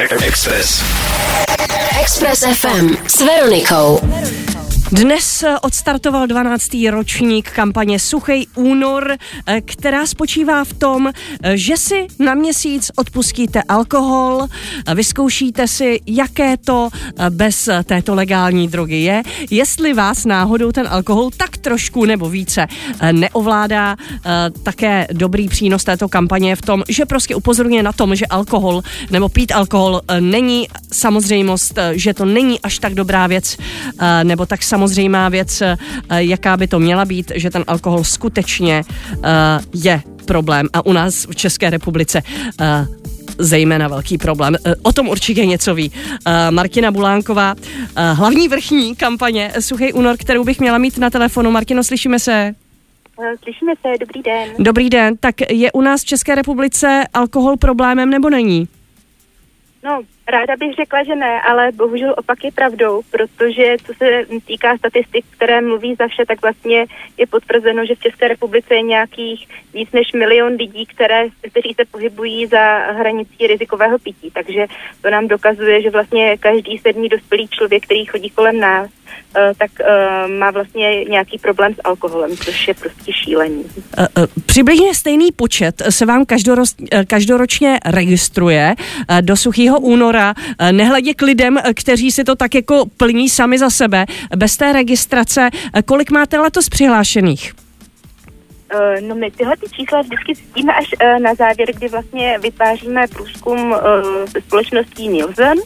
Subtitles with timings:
[0.00, 0.80] Express.
[2.00, 4.00] Express FM s Veronikou.
[4.92, 6.90] Dnes odstartoval 12.
[6.90, 9.16] ročník kampaně Suchej únor,
[9.46, 14.46] eh, která spočívá v tom, eh, že si na měsíc odpustíte alkohol,
[14.86, 16.88] eh, vyzkoušíte si, jaké to
[17.30, 22.66] bez této legální drogy je, jestli vás náhodou ten alkohol tak trošku nebo více
[23.12, 23.96] neovládá.
[24.62, 28.82] Také dobrý přínos této kampaně je v tom, že prostě upozorňuje na tom, že alkohol
[29.10, 33.56] nebo pít alkohol není samozřejmost, že to není až tak dobrá věc,
[34.24, 35.76] nebo tak samozřejmě samozřejmá věc, eh,
[36.08, 39.28] jaká by to měla být, že ten alkohol skutečně eh,
[39.74, 42.22] je problém a u nás v České republice
[42.60, 42.86] eh,
[43.38, 44.56] zejména velký problém.
[44.82, 45.92] O tom určitě něco ví.
[46.50, 47.54] Martina Bulánková,
[47.96, 51.50] hlavní vrchní kampaně Suchý únor, kterou bych měla mít na telefonu.
[51.50, 52.54] Martino, slyšíme se?
[53.42, 54.48] Slyšíme se, dobrý den.
[54.58, 58.68] Dobrý den, tak je u nás v České republice alkohol problémem nebo není?
[59.84, 64.06] No, ráda bych řekla, že ne, ale bohužel opak je pravdou, protože co se
[64.46, 68.82] týká statistik, které mluví za vše, tak vlastně je potvrzeno, že v České republice je
[68.82, 74.30] nějakých víc než milion lidí, které, kteří se pohybují za hranicí rizikového pití.
[74.30, 74.66] Takže
[75.02, 78.99] to nám dokazuje, že vlastně každý sedmý dospělý člověk, který chodí kolem nás,
[79.58, 83.64] tak uh, má vlastně nějaký problém s alkoholem, což je prostě šílení.
[83.64, 86.68] Uh, přibližně stejný počet se vám každoroč,
[87.06, 88.74] každoročně registruje
[89.20, 90.34] do suchého února,
[90.72, 94.06] nehledě k lidem, kteří si to tak jako plní sami za sebe.
[94.36, 95.50] Bez té registrace,
[95.84, 97.52] kolik máte letos přihlášených?
[98.74, 103.06] Uh, no my tyhle ty čísla vždycky zjistíme až uh, na závěr, kdy vlastně vytváříme
[103.08, 103.74] průzkum
[104.26, 105.58] se společností Nielsen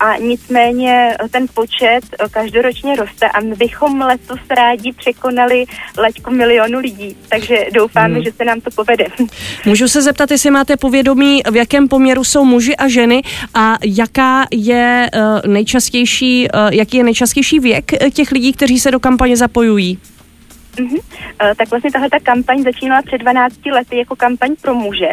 [0.00, 5.64] a nicméně ten počet každoročně roste a my bychom letos rádi překonali
[5.98, 8.24] leďku milionu lidí, takže doufáme, hmm.
[8.24, 9.06] že se nám to povede.
[9.66, 13.22] Můžu se zeptat, jestli máte povědomí, v jakém poměru jsou muži a ženy
[13.54, 15.10] a jaká je
[15.46, 19.98] nejčastější, jaký je nejčastější věk těch lidí, kteří se do kampaně zapojují?
[20.76, 21.00] Mm-hmm.
[21.56, 25.08] Tak vlastně tahle ta kampaň začínala před 12 lety jako kampaň pro muže.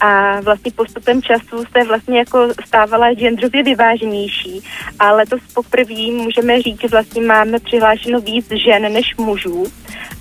[0.00, 4.64] A vlastně postupem času se vlastně jako stávala genderově vyváženější.
[4.98, 9.64] A letos poprvé můžeme říct, že vlastně máme přihlášeno víc žen než mužů.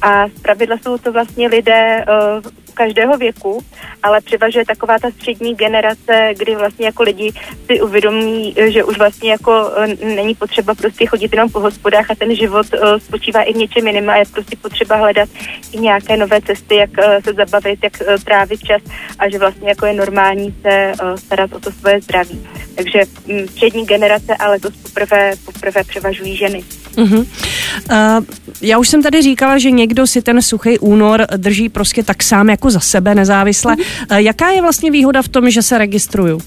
[0.02, 3.64] A zpravidla jsou to vlastně lidé uh, každého věku,
[4.04, 7.32] ale převažuje taková ta střední generace, kdy vlastně jako lidi
[7.66, 12.16] si uvědomí, že už vlastně jako eh, není potřeba prostě chodit jenom po hospodách a
[12.16, 15.30] ten život uh, spočívá i v něčem jiném a je prostě potřeba hledat
[15.72, 17.94] i nějaké nové cesty, jak uh, se zabavit, jak
[18.24, 18.82] trávit čas
[19.20, 22.48] a že vlastně jako je normální se starat o to svoje zdraví.
[22.76, 26.64] Takže um, střední generace, ale to poprvé, poprvé převažují ženy.
[26.96, 27.51] Uh-huh.
[27.92, 28.26] Uh,
[28.62, 32.50] já už jsem tady říkala, že někdo si ten suchý únor drží prostě tak sám
[32.50, 33.76] jako za sebe nezávisle.
[33.78, 36.42] Uh, jaká je vlastně výhoda v tom, že se registruju?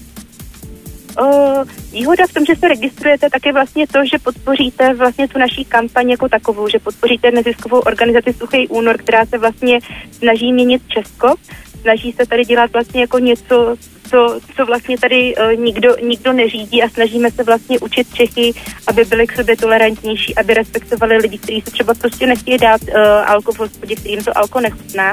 [1.21, 5.39] Uh, výhoda v tom, že se registrujete, tak je vlastně to, že podpoříte vlastně tu
[5.39, 9.79] naší kampaň jako takovou, že podpoříte neziskovou organizaci Suchý únor, která se vlastně
[10.11, 11.35] snaží měnit Česko,
[11.81, 13.75] snaží se tady dělat vlastně jako něco,
[14.09, 18.53] co, co vlastně tady uh, nikdo, nikdo neřídí a snažíme se vlastně učit Čechy,
[18.87, 22.97] aby byli k sobě tolerantnější, aby respektovali lidi, kteří se třeba prostě nechtějí dát uh,
[23.25, 25.11] alko v hospodě, kterým to alko nechutná.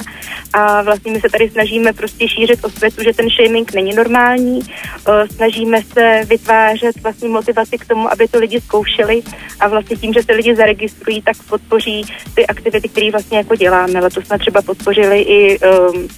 [0.53, 4.61] A vlastně my se tady snažíme prostě šířit osvětu, že ten shaming není normální.
[4.61, 9.23] Uh, snažíme se vytvářet vlastně motivaci k tomu, aby to lidi zkoušeli
[9.61, 12.05] a vlastně tím, že se lidi zaregistrují, tak podpoří
[12.35, 14.01] ty aktivity, které vlastně jako děláme.
[14.01, 16.09] Letos jsme třeba podpořili i um,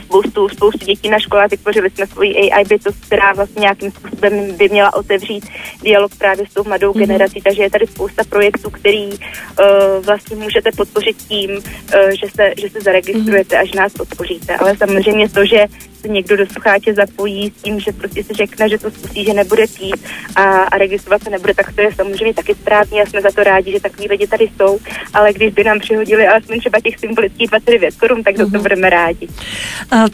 [0.00, 4.68] spoustu, spoustu dětí na školách, vytvořili jsme svoji AI bytost, která vlastně nějakým způsobem by
[4.68, 5.46] měla otevřít
[5.82, 6.98] dialog právě s tou mladou mm-hmm.
[6.98, 9.16] generací, takže je tady spousta projektů, který uh,
[10.04, 11.60] vlastně můžete podpořit tím, uh,
[12.10, 13.62] že, se, že se zaregistrujete mm-hmm.
[13.62, 15.66] a že nás podpoříte, ale samozřejmě to, že
[16.00, 19.34] se někdo do slucháče zapojí s tím, že prostě si řekne, že to zkusí, že
[19.34, 19.96] nebude pít
[20.36, 23.44] a, a registrovat se nebude, tak to je samozřejmě taky správně a jsme za to
[23.44, 24.78] rádi, že takový lidi tady jsou,
[25.14, 28.62] ale když by nám přihodili alespoň třeba těch symbolických 29 korun, tak za to mhm.
[28.62, 29.28] budeme rádi.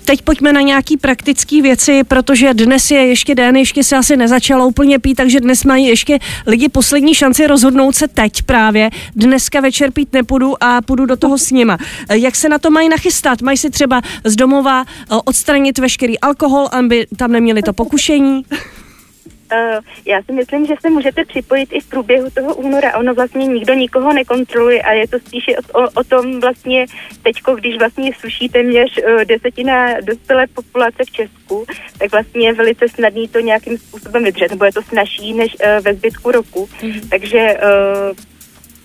[0.05, 4.67] Teď pojďme na nějaký praktické věci, protože dnes je ještě den, ještě se asi nezačalo
[4.67, 8.91] úplně pít, takže dnes mají ještě lidi poslední šanci rozhodnout se teď právě.
[9.17, 11.79] Dneska večer pít nepůjdu a půjdu do toho s nima.
[12.11, 13.43] Jak se na to mají nachystat?
[13.43, 14.85] Mají si třeba z domova
[15.25, 18.43] odstranit veškerý alkohol, aby tam neměli to pokušení?
[18.53, 22.97] Uh, já si myslím, že se můžete připojit i v průběhu toho února.
[22.99, 26.87] Ono vlastně nikdo nikoho nekontroluje a je to spíše o, o tom vlastně
[27.23, 31.67] teďko, když vlastně suší téměř uh, desetina dospělé populace v Česku,
[31.99, 35.85] tak vlastně je velice snadný to nějakým způsobem vydržet, nebo je to snažší než uh,
[35.85, 36.69] ve zbytku roku.
[36.81, 37.09] Mm-hmm.
[37.11, 37.57] Takže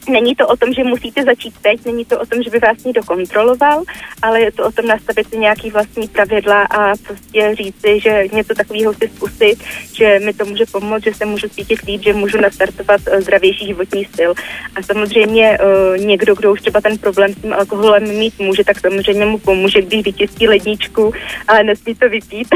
[0.09, 2.83] Není to o tom, že musíte začít teď, není to o tom, že by vás
[2.83, 3.83] někdo kontroloval,
[4.21, 8.54] ale je to o tom nastavit si nějaký vlastní pravidla a prostě říci, že něco
[8.56, 9.57] takového si zkusit,
[9.94, 13.68] že mi to může pomoct, že se můžu cítit líp, že můžu nastartovat uh, zdravější
[13.68, 14.33] životní styl.
[14.75, 18.80] A samozřejmě uh, někdo, kdo už třeba ten problém s tím alkoholem mít může, tak
[18.80, 21.13] samozřejmě mu pomůže, když vyčistí ledničku,
[21.48, 22.48] ale nesmí to vypít.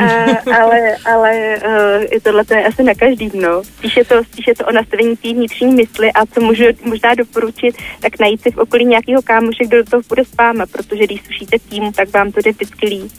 [0.00, 3.64] uh, ale ale uh, tohle to je asi na každý, no.
[3.64, 7.14] Spíš je to, spíš je to o nastavení té vnitřní mysli a co můžu možná
[7.14, 11.04] doporučit, tak najít si v okolí nějakého kámoše, kdo do toho půjde s váma, protože
[11.04, 13.12] když sušíte tým, tak vám to jde vždycky líp.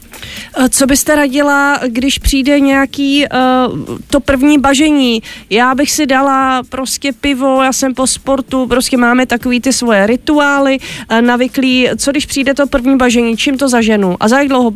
[0.69, 5.21] Co byste radila, když přijde nějaký uh, to první bažení?
[5.49, 10.07] Já bych si dala prostě pivo, já jsem po sportu, prostě máme takový ty svoje
[10.07, 11.89] rituály uh, navyklý.
[11.97, 14.75] Co když přijde to první bažení, čím to zaženu a za jak dlouho uh,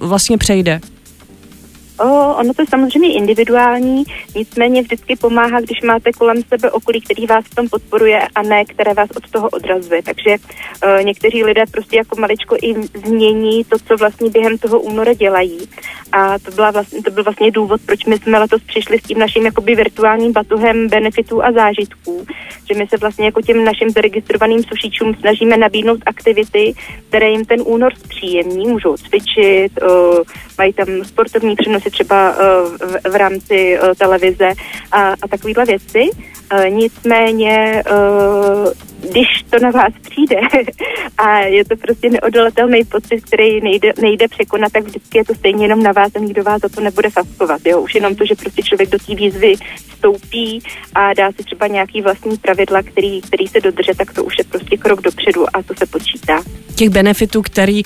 [0.00, 0.80] vlastně přejde?
[2.00, 4.04] O, ono to je samozřejmě individuální,
[4.36, 8.64] nicméně vždycky pomáhá, když máte kolem sebe okolí, který vás v tom podporuje a ne,
[8.64, 10.02] které vás od toho odrazuje.
[10.02, 15.14] Takže uh, někteří lidé prostě jako maličko i změní to, co vlastně během toho února
[15.14, 15.58] dělají.
[16.12, 19.18] A to, byla vlastně, to byl vlastně důvod, proč my jsme letos přišli s tím
[19.18, 22.26] naším jakoby virtuálním batuhem benefitů a zážitků,
[22.68, 26.74] že my se vlastně jako těm našim zaregistrovaným sušičům snažíme nabídnout aktivity,
[27.08, 30.18] které jim ten únor zpříjemní, můžou cvičit, uh,
[30.58, 32.36] mají tam sportovní přenosy třeba uh,
[32.76, 34.52] v, v rámci uh, televize
[34.92, 36.10] a, a takovéhle věci.
[36.52, 38.72] Uh, nicméně, uh,
[39.10, 40.36] když to na vás přijde
[41.18, 45.64] a je to prostě neodolatelný pocit, který nejde, nejde překonat, tak vždycky je to stejně
[45.64, 47.60] jenom na vás a nikdo vás za to nebude faskovat.
[47.66, 47.80] Jo?
[47.80, 49.54] Už jenom to, že prostě člověk do té výzvy
[49.88, 50.62] vstoupí
[50.94, 54.44] a dá si třeba nějaký vlastní pravidla, který, který se dodrže, tak to už je
[54.44, 56.42] prostě krok dopředu a to se počítá.
[56.74, 57.82] Těch benefitů, který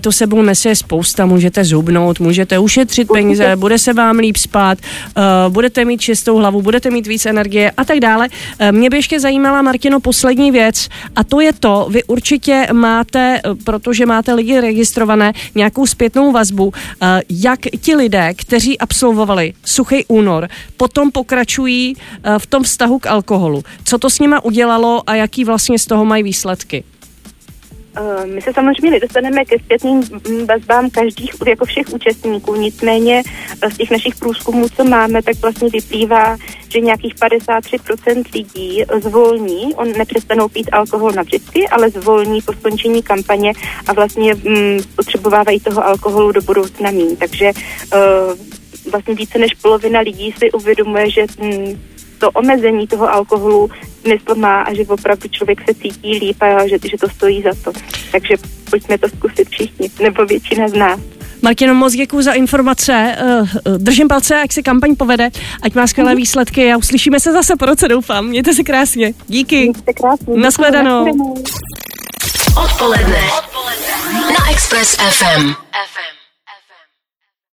[0.00, 1.26] to sebou nese je spousta.
[1.26, 4.78] Můžete zubnout, můžete ušetřit peníze, bude se vám líp spát,
[5.48, 8.28] budete mít čistou hlavu, budete mít víc energie a tak dále.
[8.70, 14.06] Mě by ještě zajímala, Martino, poslední věc a to je to, vy určitě máte, protože
[14.06, 16.72] máte lidi registrované, nějakou zpětnou vazbu,
[17.30, 21.96] jak ti lidé, kteří absolvovali suchý únor, potom pokračují
[22.38, 23.64] v tom vztahu k alkoholu.
[23.84, 26.84] Co to s nima udělalo a jaký vlastně z toho mají výsledky?
[27.96, 30.02] Eh, my se samozřejmě nedostaneme ke zpětným
[30.48, 33.22] vazbám každých, jako všech účastníků, nicméně
[33.62, 36.36] eh, z těch našich průzkumů, co máme, tak vlastně vyplývá,
[36.68, 43.52] že nějakých 53% lidí zvolní, on nepřestanou pít alkohol navždycky, ale zvolní po skončení kampaně
[43.86, 47.16] a vlastně mm, potřebovávají toho alkoholu do budoucna mín.
[47.16, 51.82] Takže uh, vlastně více než polovina lidí si uvědomuje, že mm,
[52.18, 53.70] to omezení toho alkoholu
[54.04, 57.50] smysl má a že opravdu člověk se cítí líp a že, že to stojí za
[57.64, 57.72] to.
[58.12, 58.36] Takže
[58.70, 61.00] pojďme to zkusit všichni, nebo většina z nás.
[61.42, 63.16] Martino, moc děkuji za informace.
[63.18, 65.30] Eh, držím palce, jak se kampaň povede,
[65.62, 66.16] ať má skvělé mm-hmm.
[66.16, 68.26] výsledky a uslyšíme se zase po roce, doufám.
[68.26, 69.14] Mějte se krásně.
[69.28, 69.56] Díky.
[69.56, 70.36] Mějte se krásně.
[70.36, 71.00] Naschledanou.
[72.64, 73.20] Odpoledne.
[73.38, 73.94] Odpoledne.
[74.12, 75.50] Na Express FM.
[75.72, 76.23] FM.